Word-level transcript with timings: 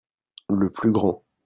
le 0.49 0.71
plus 0.71 0.91
grand. 0.91 1.23